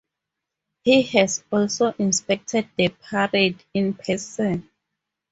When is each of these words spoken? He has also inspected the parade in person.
He 0.83 1.03
has 1.03 1.43
also 1.51 1.93
inspected 1.99 2.67
the 2.75 2.89
parade 2.89 3.63
in 3.71 3.93
person. 3.93 4.67